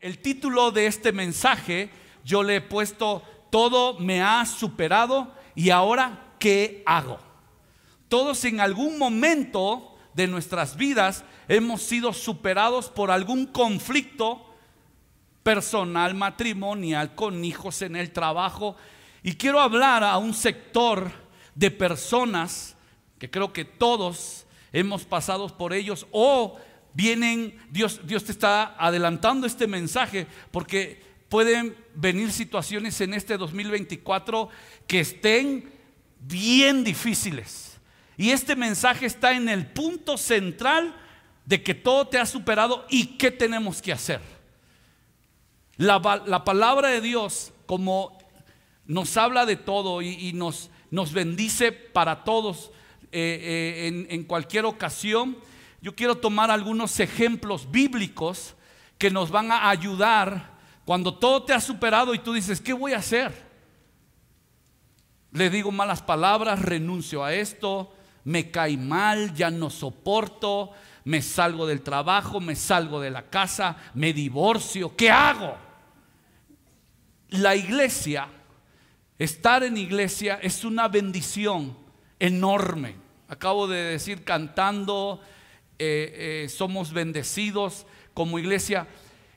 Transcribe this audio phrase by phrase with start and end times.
[0.00, 1.90] El título de este mensaje
[2.24, 7.18] yo le he puesto, todo me ha superado y ahora, ¿qué hago?
[8.08, 14.46] Todos en algún momento de nuestras vidas hemos sido superados por algún conflicto
[15.42, 18.76] personal, matrimonial, con hijos en el trabajo.
[19.22, 21.10] Y quiero hablar a un sector
[21.54, 22.74] de personas
[23.18, 26.58] que creo que todos hemos pasado por ellos o
[26.94, 34.48] vienen, Dios, Dios te está adelantando este mensaje porque pueden venir situaciones en este 2024
[34.86, 35.70] que estén
[36.20, 37.78] bien difíciles.
[38.16, 40.94] Y este mensaje está en el punto central
[41.46, 44.20] de que todo te ha superado y qué tenemos que hacer.
[45.76, 46.02] La,
[46.44, 48.18] palabra de Dios, como
[48.84, 52.70] nos habla de todo y, nos, nos, bendice para todos
[53.12, 55.38] eh, eh, en cualquier ocasión,
[55.82, 58.54] yo quiero tomar algunos ejemplos bíblicos
[58.98, 62.92] que nos van a ayudar cuando todo te ha superado y tú dices, ¿qué voy
[62.92, 63.32] a hacer?
[65.32, 70.72] Le digo malas palabras, renuncio a esto, me cae mal, ya no soporto,
[71.04, 75.56] me salgo del trabajo, me salgo de la casa, me divorcio, ¿qué hago?
[77.28, 78.28] La iglesia,
[79.18, 81.76] estar en iglesia es una bendición
[82.18, 82.96] enorme.
[83.28, 85.20] Acabo de decir cantando
[85.82, 88.86] eh, eh, somos bendecidos como iglesia.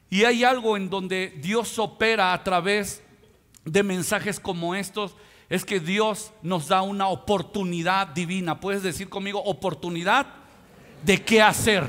[0.10, 3.02] Y hay algo en donde Dios opera a través
[3.64, 5.16] de mensajes como estos,
[5.50, 8.60] es que Dios nos da una oportunidad divina.
[8.60, 10.28] Puedes decir conmigo, oportunidad
[11.06, 11.88] de qué hacer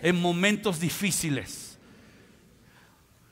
[0.00, 1.78] en momentos difíciles.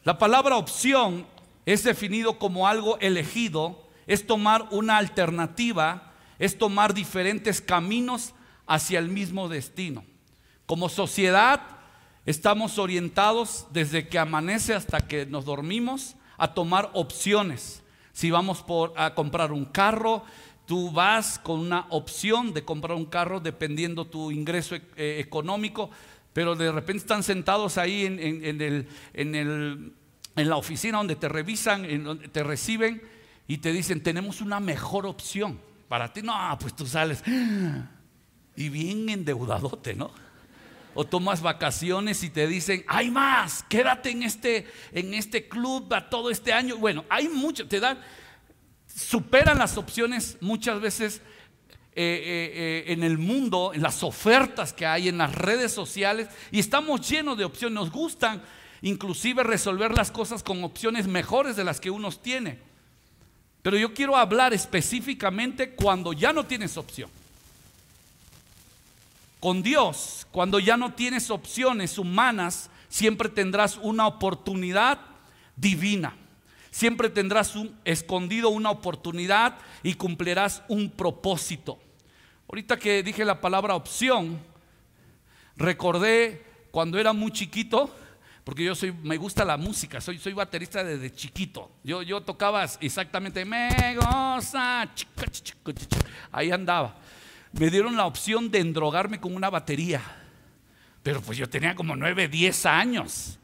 [0.05, 1.27] La palabra opción
[1.65, 8.35] es definido como algo elegido, es tomar una alternativa, es tomar diferentes caminos
[8.67, 10.05] hacia el mismo destino.
[10.67, 11.61] Como sociedad
[12.27, 17.83] estamos orientados desde que amanece hasta que nos dormimos a tomar opciones.
[18.13, 18.65] Si vamos
[18.97, 20.25] a comprar un carro,
[20.67, 25.91] tú vas con una opción de comprar un carro dependiendo tu ingreso e, eh, económico,
[26.33, 28.19] pero de repente están sentados ahí en,
[29.15, 29.95] en,
[30.35, 33.01] la oficina donde te revisan, donde te reciben
[33.47, 35.59] y te dicen, tenemos una mejor opción
[35.89, 36.23] para ti.
[36.23, 37.23] No, pues tú sales
[38.57, 40.26] y bien endeudadote, ¿no?
[40.97, 46.09] O tomas vacaciones y te dicen, hay más, quédate en este, en este club a
[46.09, 46.79] todo este año.
[46.79, 48.01] Bueno, hay mucho, te dan,
[48.89, 51.21] superan las opciones muchas veces
[51.95, 52.53] eh, eh,
[52.89, 57.07] eh, en el mundo, en las ofertas que hay, en las redes sociales, y estamos
[57.07, 58.43] llenos de opciones, nos gustan
[58.81, 62.59] inclusive resolver las cosas con opciones mejores de las que uno tiene.
[63.61, 67.11] Pero yo quiero hablar específicamente cuando ya no tienes opción.
[69.41, 74.99] Con Dios, cuando ya no tienes opciones humanas, siempre tendrás una oportunidad
[75.57, 76.15] divina.
[76.71, 77.55] Siempre tendrás
[77.85, 81.79] escondido una oportunidad y cumplirás un propósito.
[82.49, 84.41] Ahorita que dije la palabra opción,
[85.57, 87.95] recordé cuando era muy chiquito,
[88.45, 91.71] porque yo soy, me gusta la música, soy, soy baterista desde chiquito.
[91.83, 94.89] Yo, yo tocaba exactamente, me goza,
[96.31, 96.97] ahí andaba
[97.59, 100.03] me dieron la opción de endrogarme con una batería.
[101.03, 103.39] Pero pues yo tenía como 9, 10 años.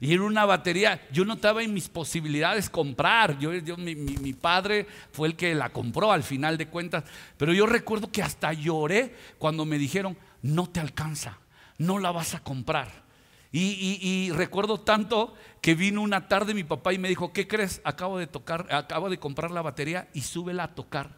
[0.00, 3.38] Y era una batería, yo no estaba en mis posibilidades comprar.
[3.38, 7.04] Yo, mi, mi, padre fue el que la compró al final de cuentas.
[7.36, 11.38] Pero yo recuerdo que hasta lloré cuando me dijeron, no te alcanza,
[11.78, 13.08] no la vas a comprar.
[13.50, 17.80] Y, y, recuerdo tanto que vino una tarde mi papá y me dijo, ¿qué crees?
[17.82, 21.16] Acabo de tocar, acabo de comprar la batería y súbela a tocar.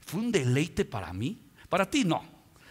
[0.00, 1.47] Fue un deleite para mí.
[1.68, 2.22] Para ti no.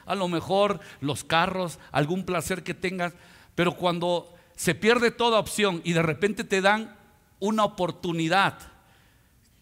[0.06, 3.14] A lo mejor los carros, algún placer que tengas,
[3.56, 6.96] pero cuando se pierde toda opción y de repente te dan
[7.40, 8.58] una oportunidad,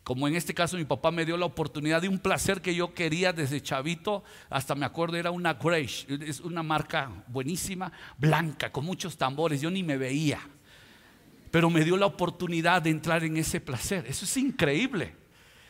[0.04, 2.94] como en este caso mi papá me dio la oportunidad de un placer que yo
[2.94, 8.86] quería desde chavito, hasta me acuerdo era una Grace, es una marca buenísima, blanca, con
[8.86, 10.40] muchos tambores, yo ni me veía,
[11.50, 15.16] pero me dio la oportunidad de entrar en ese placer, eso es increíble.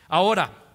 [0.06, 0.65] Ahora,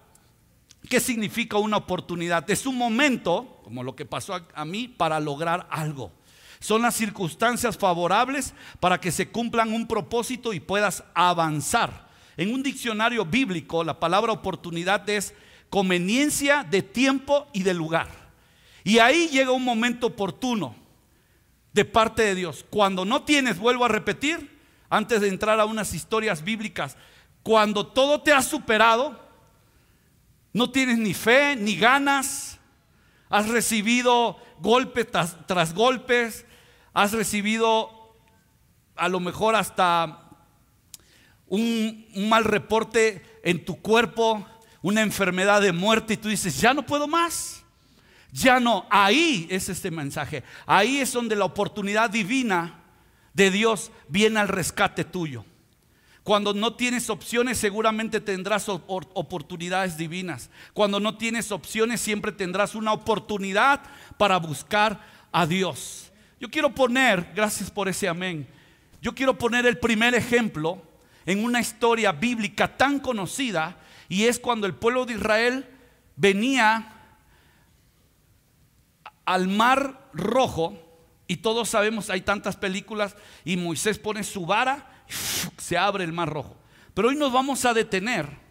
[0.88, 2.48] ¿Qué significa una oportunidad?
[2.50, 6.12] Es un momento, como lo que pasó a, mí, para lograr algo.
[6.60, 12.08] Son las circunstancias favorables para que se cumplan un propósito y puedas avanzar.
[12.36, 15.34] En un diccionario bíblico, la palabra oportunidad es
[15.70, 18.08] conveniencia de tiempo y de lugar.
[18.84, 20.74] Y ahí llega un momento oportuno
[21.72, 22.64] de parte de Dios.
[22.68, 24.58] Cuando no tienes, vuelvo a repetir,
[24.90, 26.96] antes de entrar a unas historias bíblicas,
[27.42, 29.21] cuando todo te ha superado,
[30.52, 32.58] no tienes ni fe ni ganas.
[33.28, 36.44] Has recibido golpe tras, golpes.
[36.92, 38.16] Has recibido
[38.96, 40.28] a lo mejor hasta
[41.46, 44.46] un, un mal reporte en tu cuerpo,
[44.82, 47.64] una enfermedad de muerte y tú dices, ya no puedo más.
[48.32, 50.42] Ya no, ahí es este mensaje.
[50.66, 52.82] Ahí es donde la oportunidad divina
[53.34, 55.44] de Dios viene al rescate tuyo.
[56.24, 60.50] Cuando no tienes opciones seguramente tendrás oportunidades divinas.
[60.72, 63.82] Cuando no tienes opciones siempre tendrás una oportunidad
[64.18, 65.00] para buscar
[65.32, 66.12] a Dios.
[66.38, 68.46] Yo quiero poner, gracias por ese amén,
[69.00, 70.82] yo quiero poner el primer ejemplo
[71.26, 73.76] en una historia bíblica tan conocida
[74.08, 75.68] y es cuando el pueblo de Israel
[76.16, 76.92] venía
[79.24, 80.78] al mar rojo
[81.26, 84.91] y todos sabemos, hay tantas películas y Moisés pone su vara
[85.56, 86.56] se abre el mar rojo.
[86.94, 88.42] Pero hoy nos vamos a detener.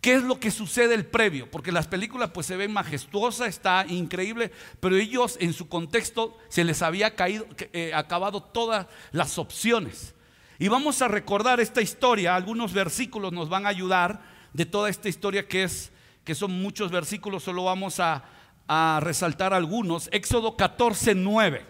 [0.00, 1.48] ¿Qué es lo que sucede el previo?
[1.48, 6.64] Porque las películas pues se ven majestuosas, está increíble, pero ellos en su contexto se
[6.64, 10.14] les había caído, eh, acabado todas las opciones.
[10.58, 14.22] Y vamos a recordar esta historia, algunos versículos nos van a ayudar
[14.52, 15.92] de toda esta historia que es,
[16.24, 18.24] que son muchos versículos, solo vamos a,
[18.66, 20.08] a resaltar algunos.
[20.12, 21.64] Éxodo 14, 9.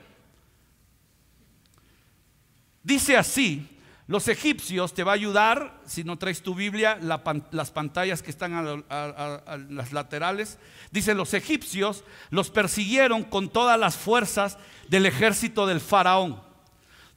[2.83, 3.69] Dice así,
[4.09, 8.85] los egipcios te va a ayudar, si no traes tu Biblia, las pantallas que están
[8.89, 10.59] a, las laterales.
[10.91, 14.59] Dice, los egipcios los persiguieron con todas las fuerzas
[14.89, 16.41] del ejército del faraón.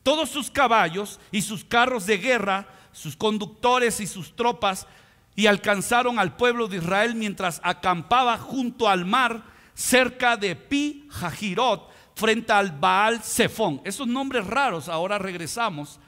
[0.03, 4.85] Todos sus caballos y sus carros de guerra, sus conductores y sus tropas,
[5.35, 9.43] y alcanzaron al pueblo de Israel mientras acampaba junto al mar,
[9.73, 13.81] cerca de Pi Jajirot, frente al Baal Zephón.
[13.83, 15.99] Esos nombres raros, ahora regresamos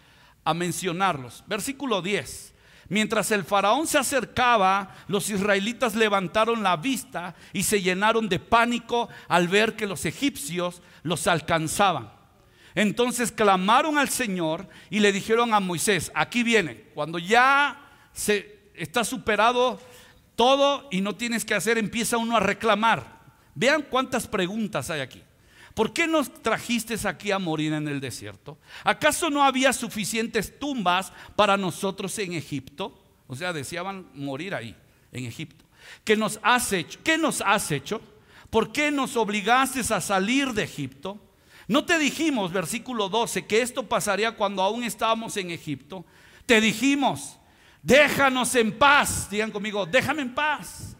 [0.47, 1.44] a mencionarlos.
[1.45, 2.53] Versículo 10.
[2.88, 9.09] Mientras el faraón se acercaba, los israelitas levantaron la vista y se llenaron de pánico
[9.27, 12.13] al ver que los egipcios los alcanzaban.
[12.75, 17.81] Entonces clamaron al Señor y le dijeron a Moisés, aquí viene, cuando ya
[18.13, 19.81] se está superado
[20.38, 23.17] todo y no tienes que hacer, empieza uno a reclamar.
[23.53, 25.21] Vean cuántas preguntas hay aquí.
[25.77, 28.57] ¿Por qué nos trajiste aquí a morir en el desierto?
[28.83, 33.00] ¿Acaso no había suficientes tumbas para nosotros en Egipto?
[33.27, 34.75] O sea, deseaban morir ahí,
[35.12, 35.63] en Egipto.
[36.03, 36.97] ¿Qué nos has hecho?
[37.03, 38.01] ¿Qué nos has hecho?
[38.50, 41.19] ¿Por qué nos obligaste a salir de Egipto?
[41.68, 46.03] ¿No te dijimos, versículo 12, que esto pasaría cuando aún estábamos en Egipto?
[46.47, 47.38] Te dijimos,
[47.83, 49.29] déjanos en paz.
[49.29, 50.97] Digan conmigo, déjame en paz.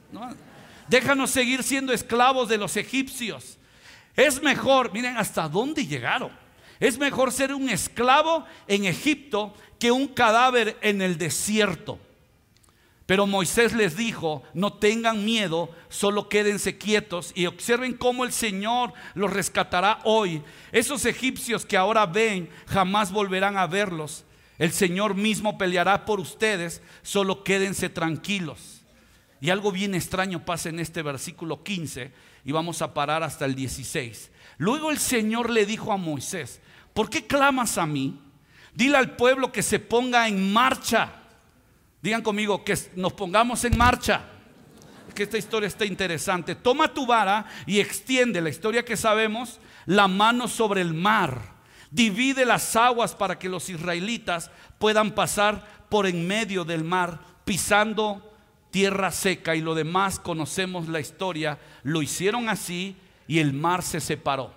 [0.88, 3.57] Déjanos seguir siendo esclavos de los egipcios.
[4.18, 6.32] Es mejor, miren hasta dónde llegaron.
[6.80, 12.00] Es mejor ser un esclavo en Egipto que un cadáver en el desierto.
[13.06, 18.92] Pero Moisés les dijo, no tengan miedo, solo quédense quietos y observen cómo el Señor
[19.14, 20.42] los rescatará hoy.
[20.72, 24.26] Esos egipcios que ahora ven jamás volverán a verlos.
[24.58, 28.82] El Señor mismo peleará por ustedes, solo quédense tranquilos.
[29.40, 32.12] Y algo bien extraño pasa en este versículo 15
[32.44, 34.32] y vamos a parar hasta el 16.
[34.58, 36.62] Luego el Señor le dijo a Moisés,
[36.94, 38.20] ¿por qué clamas a mí?
[38.74, 41.14] Dile al pueblo que se ponga en marcha.
[42.02, 44.22] Digan conmigo que nos pongamos en marcha.
[45.16, 46.54] Que esta historia está interesante.
[46.54, 51.42] Toma tu vara y extiende la historia que sabemos, la mano sobre el mar.
[51.90, 58.27] Divide las aguas para que los israelitas puedan pasar por en medio del mar, pisando
[58.78, 62.96] tierra seca y lo demás conocemos la historia, lo hicieron así
[63.28, 64.54] y el mar se separó.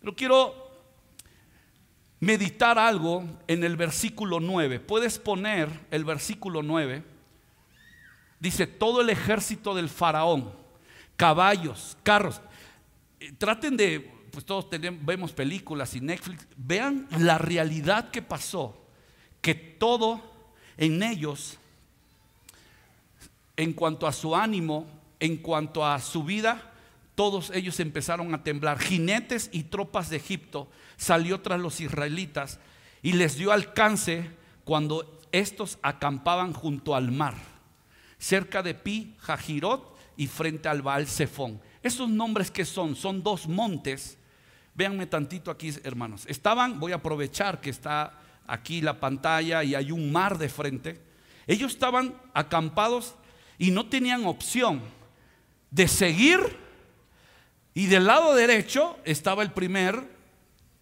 [0.00, 0.72] Pero quiero
[2.18, 4.80] meditar algo en el versículo 9.
[4.80, 7.04] Puedes poner el versículo 9.
[8.40, 10.52] Dice, todo el ejército del faraón,
[11.14, 12.40] caballos, carros.
[13.20, 14.00] Eh, traten de,
[14.32, 18.84] pues todos tenemos, vemos películas y Netflix, vean la realidad que pasó,
[19.40, 20.20] que todo
[20.76, 21.60] en ellos
[23.56, 24.86] en cuanto a su ánimo,
[25.20, 26.72] en cuanto a su vida,
[27.14, 28.78] todos ellos empezaron a temblar.
[28.78, 32.60] Jinetes y tropas de Egipto salió tras los israelitas
[33.02, 34.30] y les dio alcance
[34.64, 37.34] cuando estos acampaban junto al mar,
[38.18, 41.60] cerca de Pi, Jajirot y frente al Baal Zephón.
[41.82, 44.18] Esos nombres que son, son dos montes.
[44.74, 46.24] Véanme tantito aquí, hermanos.
[46.26, 51.00] Estaban, voy a aprovechar que está aquí la pantalla y hay un mar de frente.
[51.46, 53.14] Ellos estaban acampados
[53.58, 54.82] y no tenían opción
[55.70, 56.40] de seguir.
[57.74, 60.08] Y del lado derecho estaba el primer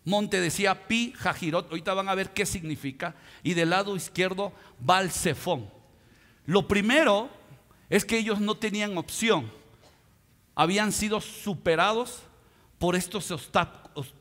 [0.04, 1.70] monte, decía Pi Jajirot.
[1.70, 3.14] Ahorita van a ver qué significa.
[3.42, 5.68] Y del lado izquierdo, Balsefón.
[6.46, 7.30] Lo primero
[7.88, 9.50] es que ellos no tenían opción.
[10.54, 12.22] Habían sido superados
[12.78, 13.32] por estos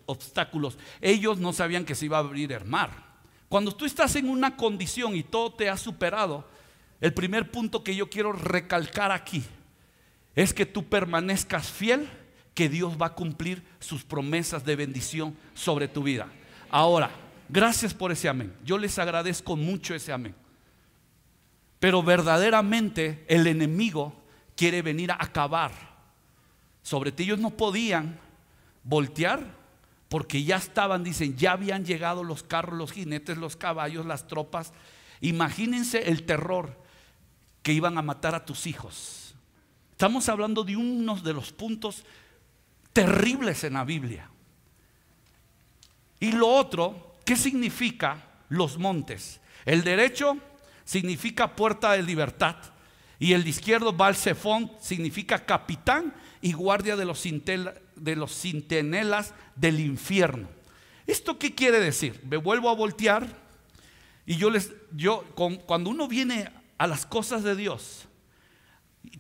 [0.06, 0.78] obstáculos.
[1.02, 3.14] Ellos no sabían que se iba a abrir el mar.
[3.50, 6.48] Cuando tú estás en una condición y todo te ha superado,
[7.04, 9.44] el primer punto que yo quiero recalcar aquí
[10.36, 12.08] es que tú permanezcas fiel,
[12.54, 16.30] que Dios va a cumplir sus promesas de bendición sobre tu vida.
[16.70, 17.12] Ahora,
[17.50, 18.54] gracias por ese amén.
[18.64, 20.34] Yo les agradezco mucho ese amén.
[21.78, 24.24] Pero verdaderamente el enemigo
[24.56, 25.74] quiere venir a acabar
[26.84, 27.24] sobre ti.
[27.24, 28.18] Ellos no podían
[28.86, 29.46] voltear
[30.08, 34.72] porque ya estaban, dicen, ya habían llegado los carros, los jinetes, los caballos, las tropas.
[35.20, 36.82] Imagínense el terror
[37.64, 39.34] que iban a matar a tus hijos.
[39.92, 42.04] Estamos hablando de uno de los puntos
[42.92, 44.30] terribles en la Biblia.
[46.20, 49.40] Y lo otro, ¿qué significa los montes?
[49.66, 50.38] El derecho
[50.84, 52.58] significa puerta de libertad.
[53.18, 58.44] Y el izquierdo, Balsefón, significa capitán y guardia de los, de los
[59.56, 60.50] del infierno.
[61.08, 62.20] ¿Esto qué quiere decir?
[62.30, 63.28] Me vuelvo a voltear
[64.26, 65.24] y yo les, yo,
[65.66, 66.50] cuando uno viene
[66.84, 68.10] a las cosas de Dios,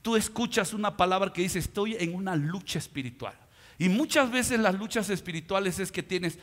[0.01, 3.39] tú escuchas una palabra que dice, estoy en una lucha espiritual.
[3.77, 6.37] Y muchas veces las luchas espirituales es que tienes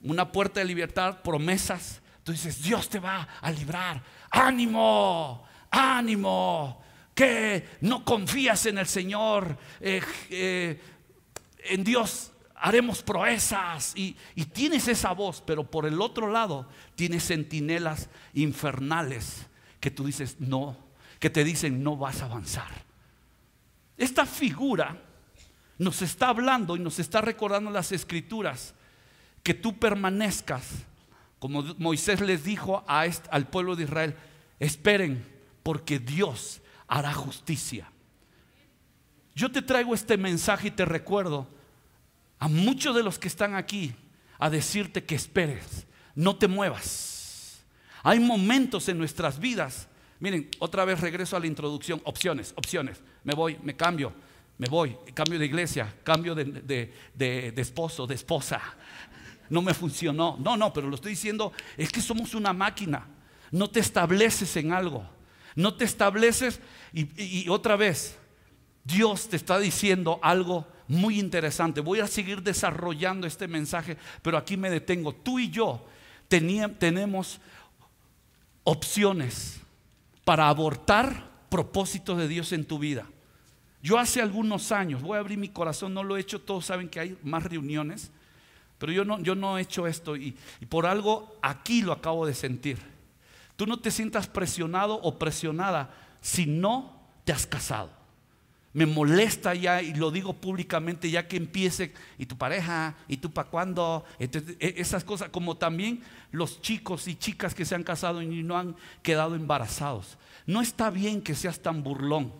[0.00, 2.00] una puerta de libertad, promesas.
[2.24, 4.02] Tú dices, Dios te va a librar.
[4.30, 6.82] Ánimo, ánimo.
[7.14, 9.58] Que no confías en el Señor.
[9.78, 10.00] Eh,
[10.30, 10.80] eh,
[11.64, 13.92] en Dios haremos proezas.
[13.94, 19.51] Y, y tienes esa voz, pero por el otro lado tienes centinelas infernales
[19.82, 20.76] que tú dices, no,
[21.18, 22.70] que te dicen, no vas a avanzar.
[23.96, 24.96] Esta figura
[25.76, 28.74] nos está hablando y nos está recordando las escrituras
[29.42, 30.68] que tú permanezcas,
[31.40, 34.16] como Moisés les dijo al pueblo de Israel,
[34.60, 35.26] esperen
[35.64, 37.90] porque Dios hará justicia.
[39.34, 41.48] Yo te traigo este mensaje y te recuerdo
[42.38, 43.92] a muchos de los que están aquí
[44.38, 47.21] a decirte que esperes, no te muevas.
[48.02, 53.34] Hay momentos en nuestras vidas, miren, otra vez regreso a la introducción, opciones, opciones, me
[53.34, 54.12] voy, me cambio,
[54.58, 58.60] me voy, cambio de iglesia, cambio de, esposo, de esposa.
[59.48, 60.36] No me funcionó.
[60.38, 63.06] No, no, pero lo estoy diciendo, es que somos una máquina.
[63.50, 65.04] No te estableces en algo.
[65.54, 66.60] No te estableces
[66.92, 68.16] y, otra vez,
[68.84, 71.80] Dios te está diciendo algo muy interesante.
[71.80, 75.14] Voy a seguir desarrollando este mensaje, pero aquí me detengo.
[75.14, 75.84] Tú y yo
[76.28, 77.40] tenemos
[78.64, 79.60] opciones
[80.24, 83.06] para abortar propósitos de Dios en tu vida.
[83.82, 86.88] Yo hace algunos años, voy a abrir mi corazón, no lo he hecho, todos saben
[86.88, 88.10] que hay más reuniones,
[88.78, 92.24] pero yo no, yo no he hecho esto y, y por algo aquí lo acabo
[92.26, 92.78] de sentir.
[93.56, 98.01] Tú no te sientas presionado o presionada si no te has casado.
[98.74, 103.30] Me molesta ya y lo digo públicamente ya que empiece y tu pareja y tú
[103.30, 104.30] para cuándo, e,
[104.78, 108.76] esas cosas como también los chicos y chicas que se han casado y no han
[109.02, 110.16] quedado embarazados.
[110.46, 112.32] No está bien que seas tan burlón.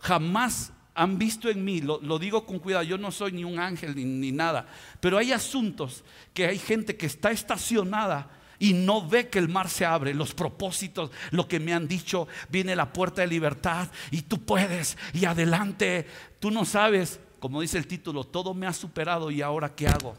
[0.00, 3.94] Jamás han visto en mí, lo, digo con cuidado, yo no soy ni un ángel
[3.94, 4.66] ni, nada,
[4.98, 6.02] pero hay asuntos
[6.34, 8.28] que hay gente que está estacionada
[8.58, 12.28] y no ve que el mar se abre, los propósitos, lo que me han dicho,
[12.48, 16.06] viene la puerta de libertad y tú puedes y adelante,
[16.40, 20.16] tú no sabes, como dice el título, todo me ha superado y ahora qué hago.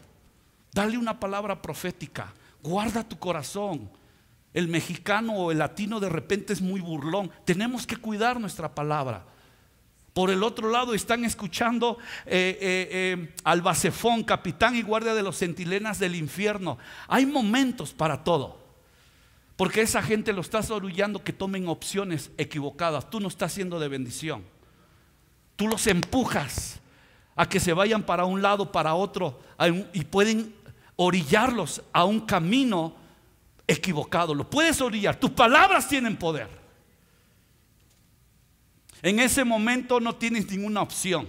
[0.71, 3.89] Dale una palabra profética, guarda tu corazón.
[4.53, 9.25] El mexicano o el latino de repente es muy burlón, tenemos que cuidar nuestra palabra.
[10.13, 15.23] Por el otro lado están escuchando eh, eh, eh, al Basefón, capitán y guardia de
[15.23, 16.77] los centilenas del infierno.
[17.07, 18.59] Hay momentos para todo.
[19.55, 23.09] Porque esa gente lo estás orullando que tomen opciones equivocadas.
[23.09, 24.43] Tú no estás siendo de bendición.
[25.55, 26.79] Tú los empujas
[27.35, 29.39] a que se vayan para un lado, para otro,
[29.93, 30.55] y pueden
[30.95, 32.95] orillarlos a un camino
[33.67, 34.33] equivocado.
[34.33, 35.17] Lo puedes orillar.
[35.17, 36.58] Tus palabras tienen poder.
[39.01, 41.27] En ese momento no tienes ninguna opción.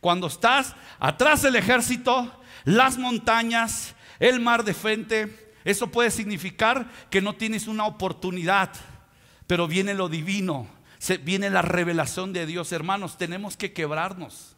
[0.00, 2.32] Cuando estás atrás del ejército,
[2.64, 8.70] las montañas, el mar de frente, eso puede significar que no tienes una oportunidad,
[9.46, 10.66] pero viene lo divino,
[11.22, 12.72] viene la revelación de Dios.
[12.72, 14.56] Hermanos, tenemos que quebrarnos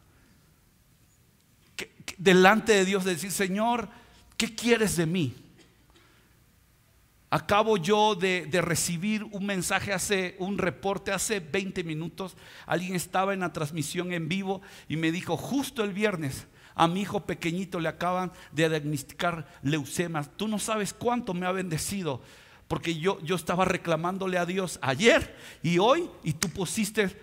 [2.17, 3.89] delante de Dios, decir, Señor,
[4.37, 5.35] ¿qué quieres de mí?
[7.29, 12.37] Acabo yo de, recibir un mensaje hace, un reporte hace 20 minutos.
[12.65, 17.01] Alguien estaba en la transmisión en vivo y me dijo, justo el viernes, a mi
[17.01, 20.23] hijo pequeñito le acaban de diagnosticar leucemia.
[20.23, 22.21] Tú no sabes cuánto me ha bendecido.
[22.67, 27.15] Porque yo, yo estaba reclamándole a Dios ayer y hoy y tú pusiste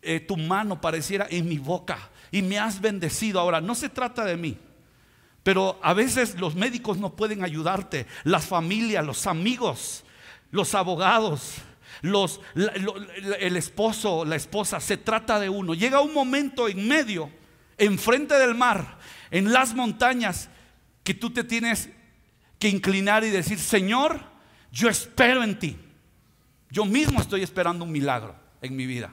[0.00, 3.40] eh, tu mano pareciera en mi boca y me has bendecido.
[3.40, 4.58] Ahora, no se trata de mí.
[5.44, 10.02] Pero a veces los médicos no pueden ayudarte, las familias, los amigos,
[10.50, 11.56] los abogados,
[12.00, 15.74] los, el esposo, la esposa, se trata de uno.
[15.74, 17.30] Llega un momento en medio,
[17.76, 18.98] enfrente del mar,
[19.30, 20.48] en las montañas,
[21.04, 21.90] que tú te tienes
[22.58, 24.20] que inclinar y decir, Señor,
[24.72, 25.76] yo espero en ti.
[26.70, 29.12] Yo mismo estoy esperando un milagro en mi vida.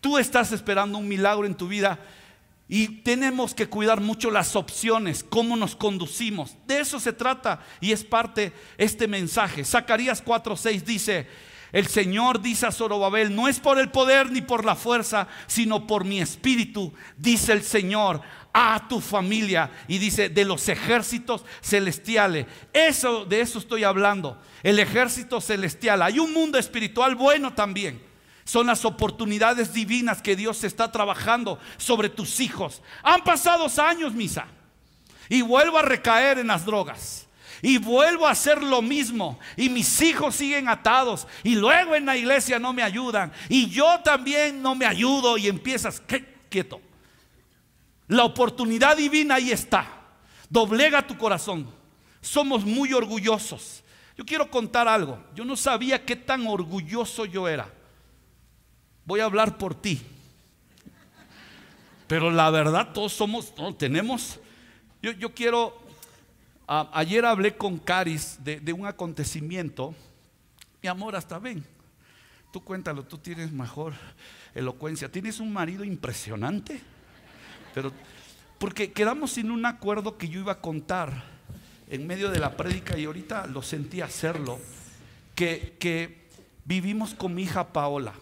[0.00, 2.00] Tú estás esperando un milagro en tu vida
[2.68, 6.56] y tenemos que cuidar mucho las opciones, cómo nos conducimos.
[6.66, 9.64] De eso se trata y es parte este mensaje.
[9.64, 11.26] Zacarías 4:6 dice,
[11.72, 15.86] el Señor dice a Zorobabel, no es por el poder ni por la fuerza, sino
[15.86, 18.20] por mi espíritu, dice el Señor
[18.52, 22.46] a tu familia y dice de los ejércitos celestiales.
[22.72, 24.40] Eso de eso estoy hablando.
[24.62, 26.02] El ejército celestial.
[26.02, 28.07] Hay un mundo espiritual bueno también.
[28.48, 32.80] Son las oportunidades divinas que Dios está trabajando sobre tus hijos.
[33.02, 34.46] Han pasado años, misa.
[35.28, 37.26] Y vuelvo a recaer en las drogas.
[37.60, 39.38] Y vuelvo a hacer lo mismo.
[39.54, 41.26] Y mis hijos siguen atados.
[41.42, 43.30] Y luego en la iglesia no me ayudan.
[43.50, 45.36] Y yo también no me ayudo.
[45.36, 46.02] Y empiezas,
[46.48, 46.80] quieto.
[48.06, 49.86] La oportunidad divina ahí está.
[50.48, 51.70] Doblega tu corazón.
[52.22, 53.84] Somos muy orgullosos.
[54.16, 55.22] Yo quiero contar algo.
[55.34, 57.74] Yo no sabía qué tan orgulloso yo era
[59.08, 60.02] voy a hablar por ti.
[62.06, 64.38] Pero la verdad, todos somos, no, tenemos.
[65.00, 65.80] Yo, quiero,
[66.66, 69.94] ayer hablé con Caris de, de, un acontecimiento.
[70.82, 71.64] Mi amor, hasta ven.
[72.52, 73.94] Tú cuéntalo, tú tienes mejor
[74.54, 75.10] elocuencia.
[75.10, 76.82] Tienes un marido impresionante.
[77.74, 77.92] Pero,
[78.58, 81.24] porque quedamos sin un acuerdo que yo iba a contar
[81.88, 84.58] en medio de la prédica y ahorita lo sentí hacerlo.
[85.34, 86.28] Que, que
[86.66, 88.12] vivimos con mi hija Paola.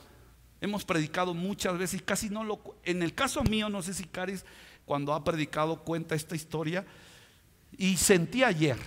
[0.61, 2.61] Hemos predicado muchas veces casi no lo...
[2.85, 4.45] En el caso mío, no sé si Caris
[4.85, 6.85] cuando ha predicado cuenta esta historia
[7.77, 8.79] y sentí ayer,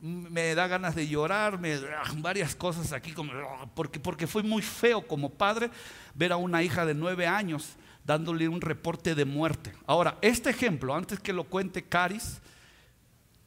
[0.00, 1.76] me da ganas de llorar, me,
[2.18, 3.32] varias cosas aquí, como,
[3.74, 5.70] porque, porque fue muy feo como padre
[6.14, 9.74] ver a una hija de nueve años dándole un reporte de muerte.
[9.86, 12.40] Ahora, este ejemplo, antes que lo cuente Caris,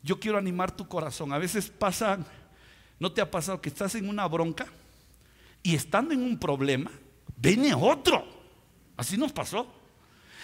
[0.04, 1.32] yo quiero animar tu corazón.
[1.34, 2.20] A veces pasa,
[3.00, 4.68] ¿no te ha pasado que estás en una bronca
[5.64, 6.92] y estando en un problema,
[7.42, 8.26] viene otro.
[8.98, 9.68] Así nos pasó.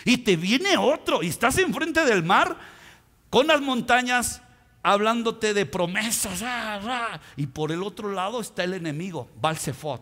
[0.04, 1.22] Y te viene otro.
[1.24, 2.58] Y estás enfrente del mar
[3.30, 4.42] con las montañas
[4.84, 6.44] hablándote de promesas.
[7.36, 10.02] Y por el otro lado está el enemigo, Balsefot.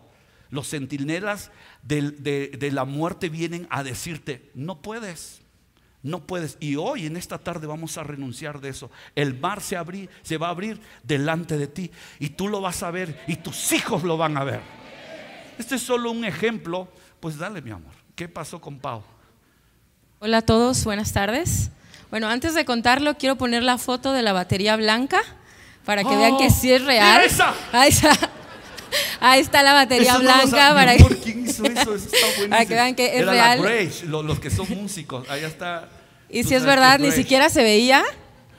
[0.50, 1.50] Los centinelas
[1.82, 5.42] de, la muerte vienen a decirte, no puedes.
[6.02, 6.56] No puedes.
[6.60, 8.92] Y hoy, en esta tarde, vamos a renunciar de eso.
[9.16, 9.76] El mar se,
[10.22, 11.90] se va a abrir delante de ti.
[12.20, 13.24] Y tú lo vas a ver.
[13.26, 14.85] Y tus hijos lo van a ver.
[15.58, 16.88] Este es solo un ejemplo.
[17.20, 17.92] Pues dale, mi amor.
[18.14, 19.02] ¿Qué pasó con Pau?
[20.18, 21.70] Hola a todos, buenas tardes.
[22.10, 25.20] Bueno, antes de contarlo, quiero poner la foto de la batería blanca
[25.84, 27.22] para que vean que sí es real.
[27.22, 27.54] Esa.
[27.72, 28.12] Ahí está.
[29.20, 31.94] Ahí está la batería blanca para, ¿quién hizo eso?
[31.94, 33.60] Eso está para que vean que es real.
[34.06, 35.88] los, que son músicos, ahí está.
[36.30, 38.04] Y si es verdad, ni siquiera se veía.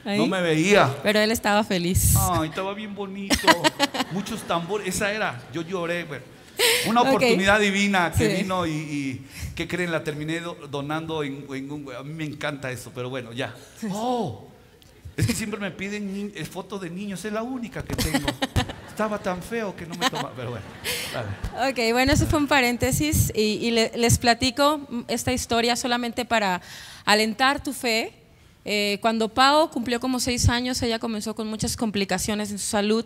[0.04, 0.96] No me veía.
[1.04, 2.16] Pero él estaba feliz.
[2.18, 3.48] Ay, estaba bien bonito.
[4.12, 4.88] Muchos tambores.
[4.88, 5.42] Esa era.
[5.54, 6.06] Yo lloré.
[6.88, 9.22] Una oportunidad divina que vino y,
[9.56, 11.90] que creen la terminé donando en, un...
[11.98, 13.56] A mí me encanta eso, pero bueno, ya.
[13.92, 14.48] Oh,
[15.18, 18.28] es que siempre me piden eh, fotos de niños, es la única que tengo.
[18.88, 20.66] Estaba tan feo que no me toma, pero bueno.
[21.70, 26.62] Ok, bueno, eso fue un paréntesis y, les platico esta historia solamente para
[27.06, 28.14] alentar tu fe.
[28.64, 33.06] Eh, cuando Pau cumplió como seis años, ella comenzó con muchas complicaciones en su salud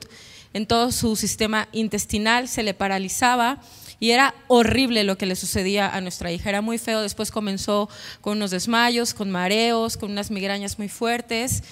[0.54, 3.62] en todo su sistema intestinal, se le paralizaba
[4.00, 7.88] y era horrible lo que le sucedía a nuestra hija, era muy feo, después comenzó
[8.20, 11.64] con unos desmayos, con mareos, con unas migrañas muy fuertes,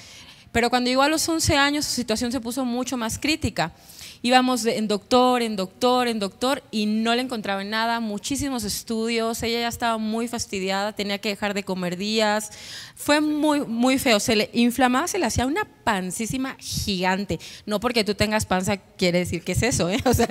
[0.52, 3.74] pero cuando llegó a los 11 años su situación se puso mucho más crítica.
[4.22, 9.62] Íbamos en doctor, en doctor, en doctor y no le encontraba nada, muchísimos estudios, ella
[9.62, 12.52] ya estaba muy fastidiada, tenía que dejar de comer días,
[12.96, 18.04] fue muy, muy feo, se le inflamaba, se le hacía una pancísima gigante, no porque
[18.04, 20.00] tú tengas panza quiere decir que es eso, ¿eh?
[20.06, 20.28] O sea,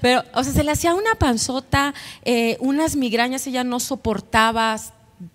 [0.00, 4.76] pero, o sea, se le hacía una panzota, eh, unas migrañas ella no soportaba,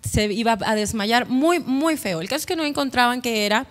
[0.08, 2.20] se iba a desmayar, muy, muy feo.
[2.20, 3.66] El caso es que no encontraban qué era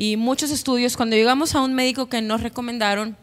[0.00, 0.96] y muchos estudios.
[0.96, 3.18] Cuando llegamos a un médico que nos recomendaron,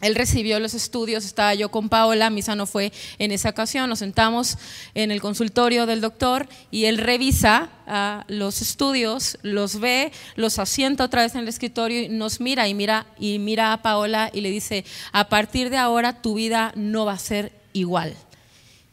[0.00, 3.98] él recibió los estudios, estaba yo con Paola, misa no fue en esa ocasión, nos
[3.98, 4.56] sentamos
[4.94, 11.04] en el consultorio del doctor y él revisa ah, los estudios, los ve, los asienta
[11.04, 14.40] otra vez en el escritorio y nos mira y mira y mira a Paola y
[14.40, 18.16] le dice, a partir de ahora tu vida no va a ser igual.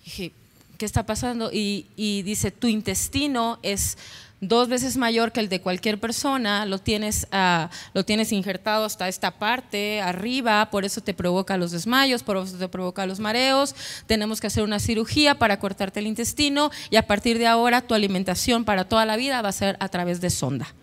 [0.03, 0.33] dije,
[0.77, 1.49] ¿qué está pasando?
[1.53, 1.85] y
[2.23, 3.97] dice, tu intestino es
[4.41, 9.07] dos veces mayor que el de cualquier persona, lo tienes, ah, lo tienes injertado hasta
[9.07, 13.75] esta parte, arriba, por eso te provoca los desmayos, por eso te provoca los mareos,
[14.07, 17.93] tenemos que hacer una cirugía para cortarte el intestino y a partir de ahora tu
[17.93, 20.73] alimentación para toda la vida va a ser a través de sonda.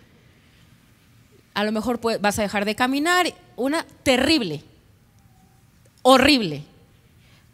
[1.52, 4.62] A lo mejor vas a dejar de caminar, una terrible,
[6.02, 6.62] horrible.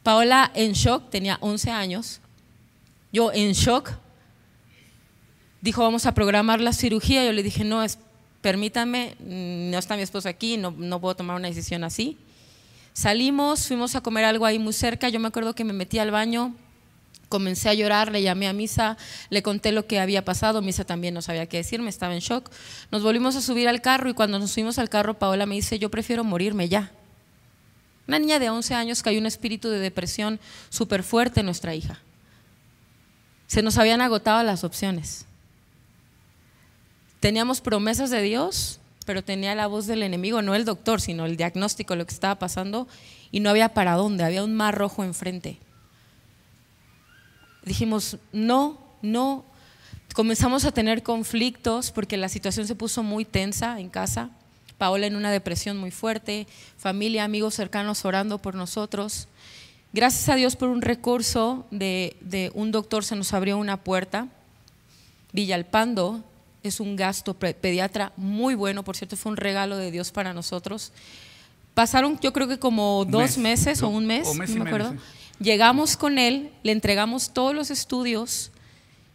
[0.03, 2.21] Paola en shock, tenía 11 años,
[3.11, 3.93] yo en shock,
[5.65, 7.25] dijo, vamos a programar la cirugía.
[7.25, 7.99] Yo le dije, no, es,
[8.43, 12.19] permítame, mm, no está mi esposo aquí, no, no puedo tomar una decisión así.
[12.93, 15.09] Salimos, fuimos a comer algo ahí muy cerca.
[15.09, 16.55] Yo me acuerdo que me metí al baño,
[17.31, 18.99] comencé a llorar, le llamé a Misa,
[19.31, 20.61] le conté lo que había pasado.
[20.61, 22.51] Misa también no sabía qué decirme, estaba en shock.
[22.91, 25.79] Nos volvimos a subir al carro y cuando nos subimos al carro, Paola me dice,
[25.79, 26.93] yo prefiero morirme ya.
[28.07, 32.01] Una niña de 11 años hay un espíritu de depresión súper fuerte en nuestra hija.
[33.47, 35.27] Se nos habían agotado las opciones.
[37.25, 41.39] Teníamos promesas de Dios, pero tenía la voz del enemigo, no el doctor, sino el
[41.39, 42.87] diagnóstico, lo que estaba pasando,
[43.33, 45.57] y no había para dónde, había un mar rojo enfrente.
[47.65, 49.43] Dijimos, no, no.
[50.15, 54.29] Comenzamos a tener conflictos porque la situación se puso muy tensa en casa.
[54.77, 59.29] Paola en una depresión muy fuerte, familia, amigos cercanos orando por nosotros.
[59.95, 64.29] Gracias a Dios por un recurso de, de un doctor se nos abrió una puerta.
[65.33, 66.23] Villalpando,
[66.65, 70.93] es un gasto pediatra muy bueno, por cierto, fue un regalo de Dios para nosotros.
[71.75, 74.97] Pasaron yo creo que como dos meses o un mes, no me acuerdo.
[75.39, 78.51] Llegamos con él, le entregamos todos los estudios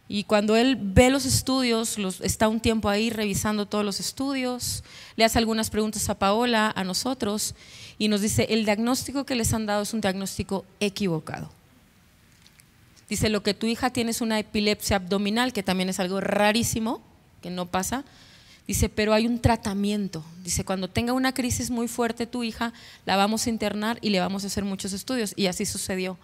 [0.08, 4.84] y cuando él ve los estudios, los, está un tiempo ahí revisando todos los estudios,
[5.16, 7.56] le hace algunas preguntas a Paola, a nosotros,
[7.98, 11.52] y nos dice, el diagnóstico que les han dado es un diagnóstico equivocado.
[13.08, 17.02] Dice, lo que tu hija tiene es una epilepsia abdominal, que también es algo rarísimo,
[17.42, 18.06] que no pasa.
[18.70, 20.24] Dice, pero hay un tratamiento.
[20.44, 22.72] Dice, cuando tenga una crisis muy fuerte tu hija,
[23.06, 25.34] la vamos a internar y le vamos a hacer muchos estudios.
[25.36, 26.20] Y así sucedió.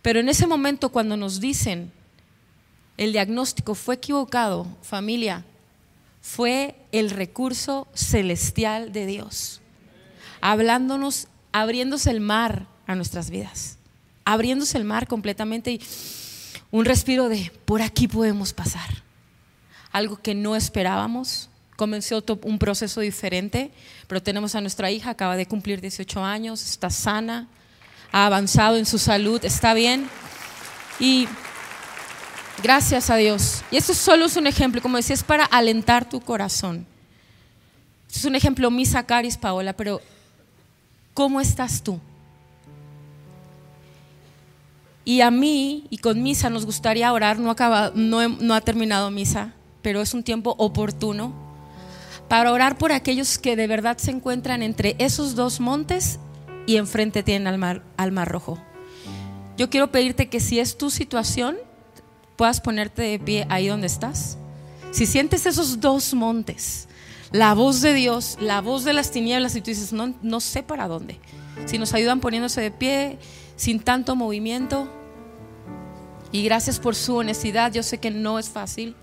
[0.00, 1.92] Pero en ese momento cuando nos dicen,
[2.96, 5.44] el diagnóstico fue equivocado, familia,
[6.22, 9.60] fue el recurso celestial de Dios.
[10.40, 13.76] Hablándonos, abriéndose el mar a nuestras vidas.
[14.24, 15.80] Abriéndose el mar completamente y
[16.70, 19.01] un respiro de, por aquí podemos pasar
[19.92, 21.48] algo que no esperábamos.
[21.76, 23.70] Comenzó un proceso diferente,
[24.08, 27.48] pero tenemos a nuestra hija, acaba de cumplir 18 años, está sana,
[28.10, 30.08] ha avanzado en su salud, está bien.
[30.98, 31.28] Y
[32.62, 33.62] gracias a Dios.
[33.70, 36.86] Y esto solo es un ejemplo, como decía, es para alentar tu corazón.
[38.14, 40.00] es un ejemplo, Misa Caris, Paola, pero
[41.14, 42.00] ¿cómo estás tú?
[45.04, 49.10] Y a mí y con misa nos gustaría orar, no, acaba, no, no ha terminado
[49.10, 51.32] misa pero es un tiempo oportuno
[52.28, 56.18] para orar por aquellos que de verdad se encuentran entre esos dos montes
[56.66, 57.58] y enfrente tienen al
[58.12, 58.58] mar, rojo.
[59.58, 61.56] Yo quiero pedirte que si es tu situación,
[62.36, 64.38] puedas ponerte de pie ahí donde estás.
[64.92, 66.88] Si sientes esos dos montes,
[67.32, 70.62] la voz de Dios, la voz de las tinieblas, y tú dices, no, no sé
[70.62, 71.18] para dónde.
[71.66, 73.18] Si nos ayudan poniéndose de pie,
[73.56, 74.88] sin tanto movimiento.
[76.30, 78.96] Y gracias por su honestidad, yo sé que no es fácil.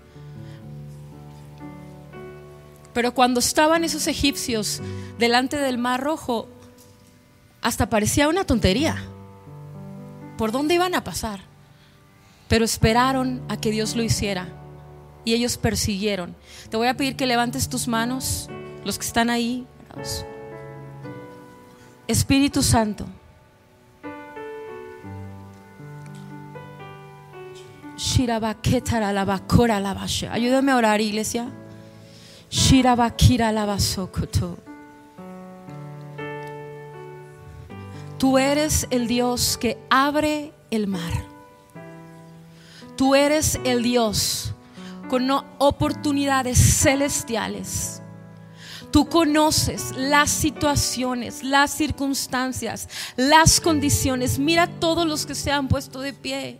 [3.00, 4.82] Pero cuando estaban esos egipcios
[5.18, 6.48] delante del mar rojo,
[7.62, 9.02] hasta parecía una tontería.
[10.36, 11.40] ¿Por dónde iban a pasar?
[12.46, 14.48] Pero esperaron a que Dios lo hiciera
[15.24, 16.36] y ellos persiguieron.
[16.68, 18.50] Te voy a pedir que levantes tus manos,
[18.84, 19.66] los que están ahí.
[22.06, 23.06] Espíritu Santo.
[30.34, 31.50] Ayúdame a orar, iglesia.
[38.18, 41.24] Tú eres el Dios que abre el mar.
[42.96, 44.52] Tú eres el Dios
[45.08, 48.02] con oportunidades celestiales.
[48.90, 54.40] Tú conoces las situaciones, las circunstancias, las condiciones.
[54.40, 56.58] Mira todos los que se han puesto de pie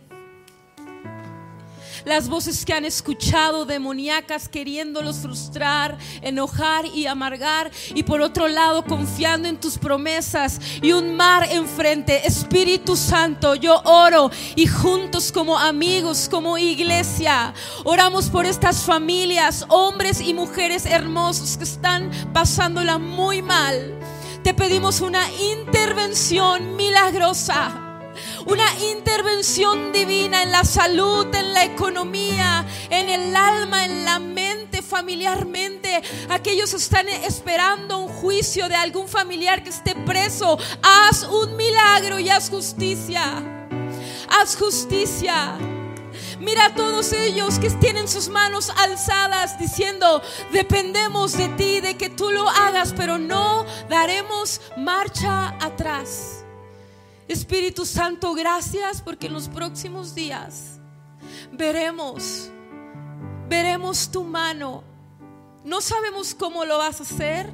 [2.05, 8.83] las voces que han escuchado demoníacas queriéndolos frustrar, enojar y amargar, y por otro lado
[8.83, 12.25] confiando en tus promesas y un mar enfrente.
[12.25, 20.21] Espíritu Santo, yo oro y juntos como amigos, como iglesia, oramos por estas familias, hombres
[20.21, 23.97] y mujeres hermosos que están pasándola muy mal.
[24.43, 27.90] Te pedimos una intervención milagrosa
[28.45, 34.81] una intervención divina en la salud, en la economía, en el alma, en la mente
[34.81, 36.01] familiarmente.
[36.29, 40.57] Aquellos están esperando un juicio de algún familiar que esté preso.
[40.81, 43.43] Haz un milagro y haz justicia.
[44.29, 45.57] Haz justicia.
[46.39, 52.09] Mira a todos ellos que tienen sus manos alzadas diciendo, dependemos de ti, de que
[52.09, 56.40] tú lo hagas, pero no daremos marcha atrás.
[57.31, 60.79] Espíritu Santo, gracias porque en los próximos días
[61.51, 62.51] veremos,
[63.47, 64.83] veremos tu mano.
[65.63, 67.49] No sabemos cómo lo vas a hacer.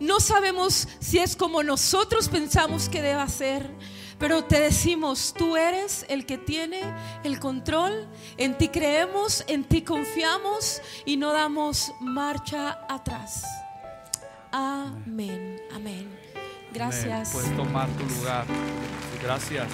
[0.00, 3.70] No sabemos si es como nosotros pensamos que deba ser.
[4.18, 6.80] Pero te decimos, tú eres el que tiene
[7.24, 13.44] el control, en ti creemos, en ti confiamos y no damos marcha atrás.
[14.52, 16.21] Amén, amén.
[16.72, 17.32] Gracias.
[17.32, 18.46] Puedes tomar tu lugar.
[19.22, 19.68] Gracias,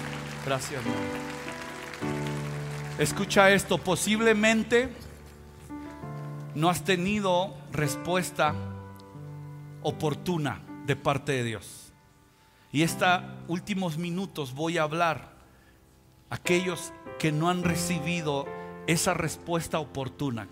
[0.45, 0.83] gracias.
[2.99, 4.89] Escucha esto, posiblemente
[6.55, 8.55] no has tenido respuesta
[9.83, 11.93] oportuna de parte de Dios.
[12.73, 15.33] Y estos últimos minutos voy a hablar
[16.29, 18.47] a aquellos que no han recibido
[18.87, 20.49] esa respuesta oportuna.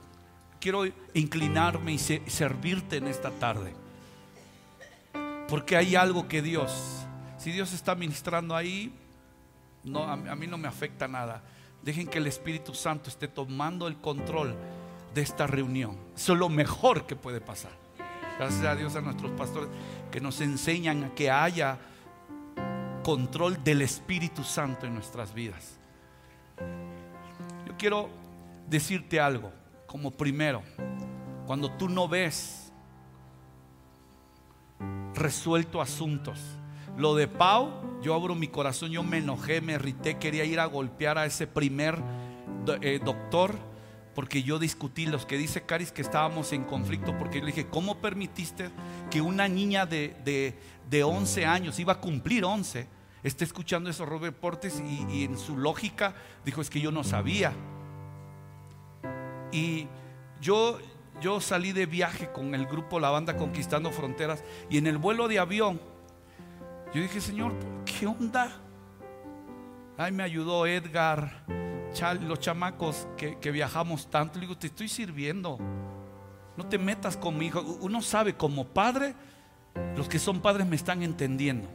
[0.61, 3.75] Quiero inclinarme y servirte en esta tarde.
[5.49, 7.07] Porque hay algo que Dios,
[7.39, 8.93] si Dios está ministrando ahí,
[9.85, 11.43] no, a, mí no me afecta nada.
[11.83, 14.57] Dejen que el Espíritu Santo esté tomando el control
[15.15, 15.97] de esta reunión.
[16.17, 17.71] Eso es lo mejor que puede pasar.
[18.39, 19.69] Gracias a Dios a nuestros pastores
[20.11, 21.79] que nos enseñan a que haya
[23.05, 25.79] control del Espíritu Santo en nuestras vidas.
[27.67, 28.11] Yo quiero
[28.69, 29.53] decirte algo,
[29.87, 30.63] como primero,
[31.47, 32.66] cuando tú no ves
[35.17, 36.39] resuelto asuntos,
[36.97, 40.67] lo de Pau, yo abro mi corazón, yo me enojé, me irrité, quería ir a
[40.67, 41.99] golpear a ese primer
[42.81, 43.55] eh, doctor
[44.17, 47.67] porque yo discutí los que dice Caris que estábamos en conflicto, porque yo le dije,
[47.69, 48.71] ¿cómo permitiste
[49.11, 52.89] que una niña de, de, de 11 años, iba a cumplir 11,
[53.23, 56.15] está escuchando esos reportes y, y en su lógica
[56.47, 57.53] dijo, es que yo no sabía.
[59.53, 59.87] Y
[60.41, 60.79] yo,
[61.21, 65.29] yo salí de viaje con el grupo La Banda Conquistando Fronteras y en el vuelo
[65.29, 65.81] de avión,
[66.95, 67.53] yo dije, Señor,
[67.85, 68.51] ¿qué onda?
[69.99, 71.45] Ay, me ayudó Edgar,
[72.21, 74.35] los chamacos que, que viajamos tanto.
[74.35, 75.59] Le digo, te estoy sirviendo.
[76.57, 77.61] No te metas con mi hijo.
[77.81, 79.15] Uno sabe como padre,
[79.97, 81.69] los que son padres me están entendiendo.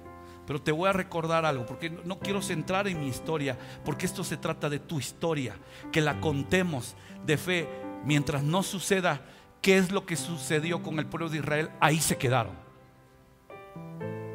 [0.48, 4.24] Pero te voy a recordar algo, porque no quiero centrar en mi historia, porque esto
[4.24, 5.56] se trata de tu historia,
[5.92, 7.70] que la contemos de fe.
[8.06, 9.22] Mientras no suceda
[9.62, 12.54] qué es lo que sucedió con el pueblo de Israel, ahí se quedaron.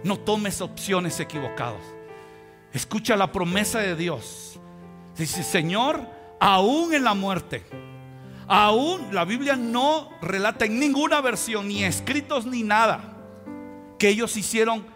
[0.04, 1.82] No tomes opciones equivocadas.
[2.72, 4.60] Escucha la promesa de Dios.
[5.16, 6.06] Dice, Señor,
[6.38, 7.64] aún en la muerte,
[8.46, 13.16] aún la Biblia no relata en ninguna versión, ni escritos ni nada,
[13.98, 14.86] que ellos hicieron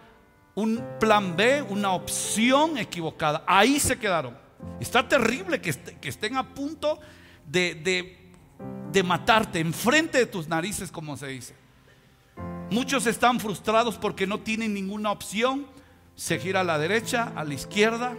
[0.55, 3.43] un plan B, una opción equivocada.
[3.47, 4.37] Ahí se quedaron.
[4.79, 5.71] Está terrible que,
[6.03, 7.01] estén a punto
[7.47, 8.20] de, de
[9.05, 11.55] matarte enfrente de tus narices, como se dice.
[12.71, 15.67] Muchos están frustrados porque no tienen ninguna opción.
[16.15, 18.17] Se gira a la derecha, a la izquierda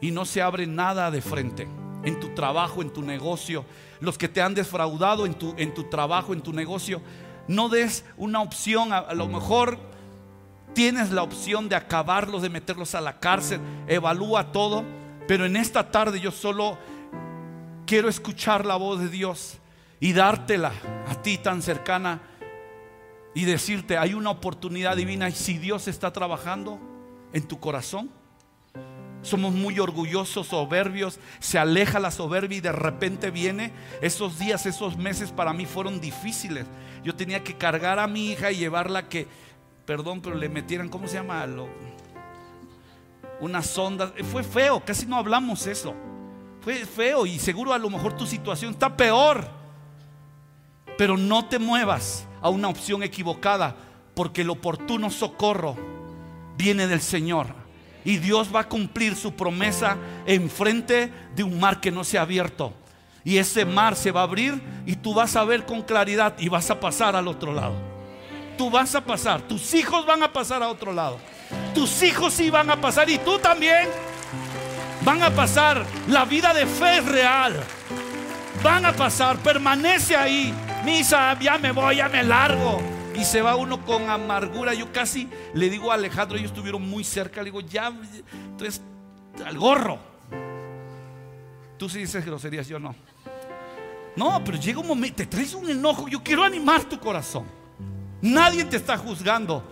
[0.00, 1.68] y no se abre nada de frente.
[2.04, 3.64] En tu trabajo, en tu negocio,
[4.00, 7.02] los que te han defraudado en tu, en tu trabajo, en tu negocio,
[7.48, 8.92] no des una opción.
[8.92, 9.78] a lo mejor
[10.74, 13.60] Tienes la opción de acabarlos, de meterlos a la cárcel.
[13.88, 14.84] Evalúa todo.
[15.26, 16.78] Pero en esta tarde yo solo
[17.86, 19.58] quiero escuchar la voz de Dios
[20.00, 20.72] y dártela
[21.06, 22.20] a ti tan cercana
[23.34, 26.80] y decirte, hay una oportunidad divina y si Dios está trabajando
[27.32, 28.10] en tu corazón.
[29.22, 33.70] Somos muy orgullosos, soberbios, se aleja la soberbia y de repente viene.
[34.00, 36.66] Esos días, esos meses para mí fueron difíciles.
[37.04, 39.28] Yo tenía que cargar a mi hija y llevarla que
[39.90, 41.44] perdón, pero le metieran, ¿cómo se llama?
[41.46, 41.68] Lo,
[43.40, 44.12] una sonda.
[44.30, 45.94] Fue feo, casi no hablamos eso.
[46.60, 49.59] Fue feo y seguro a lo mejor tu situación está peor.
[51.00, 53.74] Pero no te muevas a una opción equivocada,
[54.12, 55.74] porque el oportuno socorro
[56.58, 57.46] viene del Señor.
[58.04, 62.20] Y Dios va a cumplir su promesa enfrente de un mar que no se ha
[62.20, 62.74] abierto.
[63.24, 66.50] Y ese mar se va a abrir y tú vas a ver con claridad y
[66.50, 67.76] vas a pasar al otro lado
[68.58, 71.16] tú vas a pasar, tus hijos van a pasar a otro lado.
[71.74, 73.88] Tus hijos sí van a pasar y tú también
[75.00, 75.82] van a pasar.
[76.08, 77.58] La vida de fe es real.
[78.62, 80.54] Van a pasar, permanece ahí.
[80.84, 82.80] Misa, ya me voy, ya me largo.
[83.14, 84.72] Y se va uno con amargura.
[84.74, 87.40] Yo casi le digo a Alejandro, ellos estuvieron muy cerca.
[87.40, 87.92] Le digo, ya,
[88.32, 88.80] entonces,
[89.44, 89.98] al gorro.
[91.76, 92.94] Tú sí dices groserías, yo no.
[94.16, 97.44] No, pero llega un momento, te traes un enojo, yo quiero animar tu corazón.
[98.20, 99.64] Nadie te está juzgando.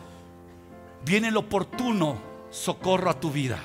[1.04, 2.18] Viene el oportuno
[2.50, 3.58] socorro a tu vida.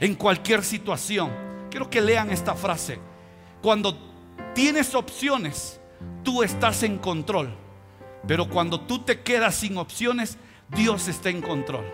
[0.00, 1.30] En cualquier situación.
[1.70, 2.98] Quiero que lean esta frase.
[3.60, 3.96] Cuando
[4.54, 5.80] tienes opciones,
[6.22, 7.54] tú estás en control.
[8.26, 11.84] Pero cuando tú te quedas sin opciones, Dios está en control.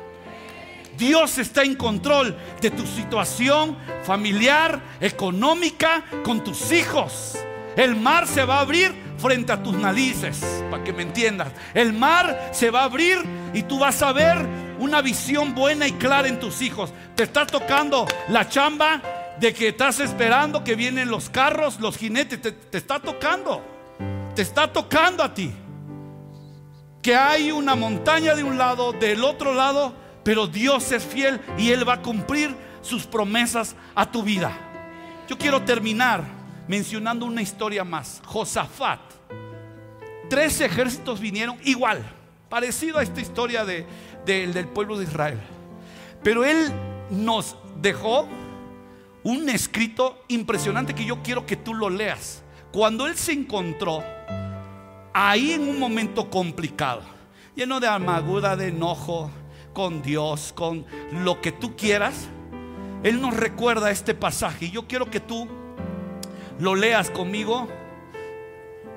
[0.96, 7.36] Dios está en control de tu situación familiar, económica, con tus hijos.
[7.76, 11.52] El mar se va a abrir frente a tus narices, para que me entiendas.
[11.72, 13.18] El mar se va a abrir
[13.52, 14.36] y tú vas a ver
[14.78, 16.92] una visión buena y clara en tus hijos.
[17.16, 19.02] Te está tocando la chamba
[19.40, 22.40] de que estás esperando que vienen los carros, los jinetes.
[22.40, 23.73] Te, te está tocando.
[24.34, 25.52] Te está tocando a ti.
[27.02, 29.94] Que hay una montaña de un lado, del otro lado,
[30.24, 34.52] pero Dios es fiel y Él va a cumplir sus promesas a tu vida.
[35.28, 36.24] Yo quiero terminar
[36.66, 38.22] mencionando una historia más.
[38.24, 39.00] Josafat.
[40.28, 42.02] Tres ejércitos vinieron igual,
[42.48, 43.86] parecido a esta historia de,
[44.24, 45.40] del pueblo de Israel.
[46.22, 46.72] Pero él
[47.10, 48.26] nos dejó
[49.22, 52.42] un escrito impresionante que yo quiero que tú lo leas.
[52.72, 54.02] Cuando él se encontró
[55.14, 57.02] ahí en un momento complicado,
[57.54, 59.30] lleno de amargura, de enojo
[59.72, 62.28] con Dios, con lo que tú quieras,
[63.04, 64.66] él nos recuerda este pasaje.
[64.66, 65.48] Y yo quiero que tú
[66.58, 67.68] lo leas conmigo.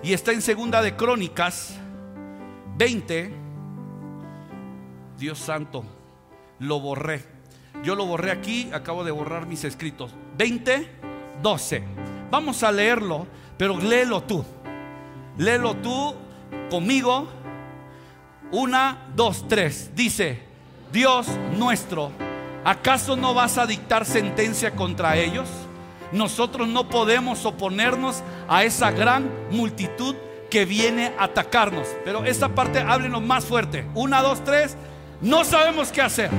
[0.01, 1.77] Y está en segunda de Crónicas
[2.77, 3.34] 20.
[5.17, 5.84] Dios santo,
[6.60, 7.25] lo borré.
[7.84, 10.13] Yo lo borré aquí, acabo de borrar mis escritos.
[10.38, 10.89] 20,
[11.41, 11.84] 12.
[12.32, 13.27] Vamos a leerlo,
[13.58, 14.45] pero léelo tú.
[15.38, 16.15] Léelo tú
[16.69, 17.28] conmigo.
[18.52, 19.91] Una, dos, tres.
[19.95, 20.41] Dice,
[20.91, 22.12] Dios nuestro,
[22.63, 25.47] ¿acaso no vas a dictar sentencia contra ellos?
[26.12, 30.15] nosotros no podemos oponernos a esa gran multitud
[30.50, 31.88] que viene a atacarnos.
[32.06, 33.86] Pero esta parte háblenos más fuerte.
[33.93, 34.78] Una, dos, tres.
[35.21, 36.30] No sabemos qué hacer.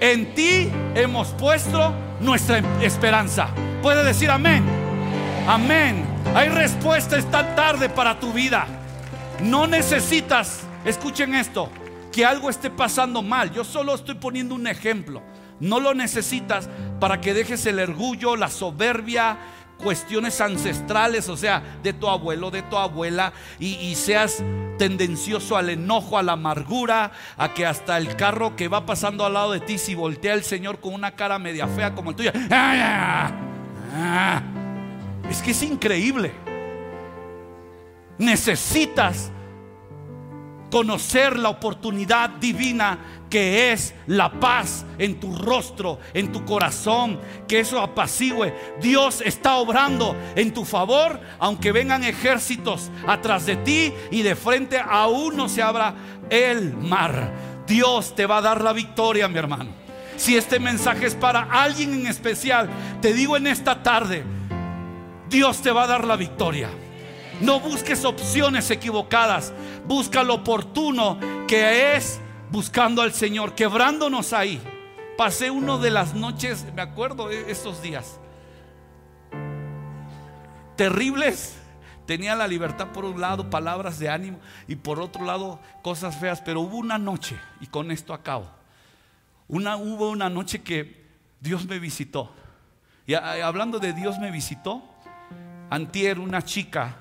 [0.00, 3.48] En ti hemos puesto nuestra esperanza.
[3.82, 4.64] Puede decir amén.
[5.46, 6.09] Amén.
[6.34, 8.66] Hay respuesta esta tarde para tu vida.
[9.42, 11.68] No necesitas, escuchen esto,
[12.12, 13.52] que algo esté pasando mal.
[13.52, 15.22] Yo solo estoy poniendo un ejemplo.
[15.58, 16.68] No lo necesitas
[17.00, 19.38] para que dejes el orgullo, la soberbia,
[19.76, 24.42] cuestiones ancestrales, o sea, de tu abuelo, de tu abuela, y, seas
[24.78, 29.32] tendencioso al enojo, a la amargura, a que hasta el carro que va pasando al
[29.34, 32.30] lado de ti, si voltea el Señor con una cara media fea como el tuyo,
[32.50, 33.32] ¡ah,
[35.30, 36.32] es que es increíble.
[38.18, 39.30] Necesitas
[40.70, 47.60] conocer la oportunidad divina que es la paz en tu rostro, en tu corazón, que
[47.60, 48.54] eso apacigüe.
[48.80, 54.80] Dios está obrando en tu favor, aunque vengan ejércitos atrás de ti y de frente
[54.80, 55.94] aún no se abra
[56.28, 57.32] el mar.
[57.66, 59.70] Dios te va a dar la victoria, mi hermano.
[60.16, 62.68] Si este mensaje es para alguien en especial,
[63.00, 64.24] te digo en esta tarde,
[65.30, 66.68] Dios te va a dar la victoria.
[67.40, 69.52] No busques opciones equivocadas.
[69.86, 74.60] Busca lo oportuno que es buscando al Señor, quebrándonos ahí.
[75.16, 78.18] Pasé uno de las noches, me acuerdo de estos días,
[80.76, 81.56] terribles.
[82.06, 86.40] Tenía la libertad por un lado, palabras de ánimo, y por otro lado, cosas feas.
[86.40, 88.50] Pero hubo una noche, y con esto acabo.
[89.46, 91.06] Una, hubo una noche que
[91.40, 92.32] Dios me visitó.
[93.06, 94.82] Y hablando de Dios me visitó,
[95.70, 96.96] antier una chica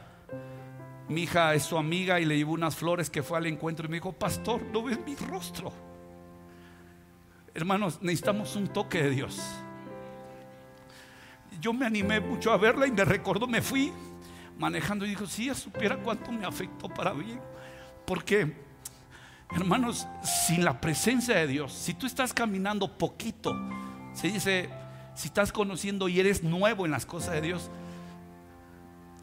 [1.09, 3.89] mi hija es su amiga y le llevó unas flores que fue al encuentro y
[3.89, 5.73] me dijo, pastor, ¿no ves mi rostro?
[7.55, 9.41] Hermanos, necesitamos un toque de Dios.
[11.59, 13.91] Yo me animé mucho a verla y me recordó, me fui
[14.59, 17.41] manejando y dijo, si ella supiera cuánto me afectó para bien.
[18.05, 18.55] Porque,
[19.51, 23.51] hermanos, sin la presencia de Dios, si tú estás caminando poquito,
[24.13, 24.69] se dice,
[25.15, 27.71] si estás conociendo y eres nuevo en las cosas de Dios,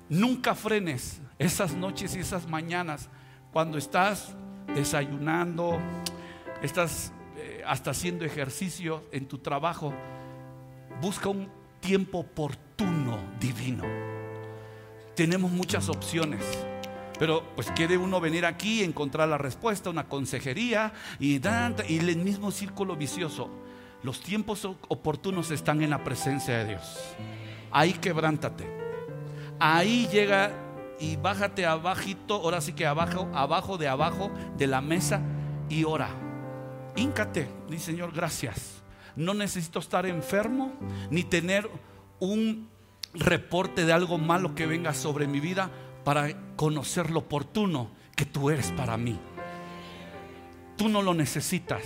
[0.08, 3.08] Nunca frenes esas noches y esas mañanas
[3.52, 4.34] cuando estás
[4.74, 5.80] desayunando,
[6.62, 9.94] estás eh, hasta haciendo ejercicio en tu trabajo.
[11.00, 11.48] Busca un
[11.80, 13.84] tiempo oportuno, divino.
[15.14, 16.44] Tenemos muchas opciones.
[17.18, 21.40] Pero pues quiere uno venir aquí, encontrar la respuesta, una consejería y,
[21.88, 23.48] y el mismo círculo vicioso.
[24.02, 27.16] Los tiempos oportunos están en la presencia de Dios.
[27.72, 28.75] Ahí quebrántate.
[29.58, 30.52] Ahí llega
[30.98, 35.20] y bájate abajito, ahora sí que abajo, abajo de abajo de la mesa
[35.68, 36.10] y ora.
[36.96, 38.82] Híncate, dice Señor, gracias.
[39.14, 40.72] No necesito estar enfermo
[41.10, 41.68] ni tener
[42.18, 42.68] un
[43.14, 45.70] reporte de algo malo que venga sobre mi vida
[46.04, 49.18] para conocer lo oportuno que tú eres para mí.
[50.76, 51.82] Tú no lo necesitas.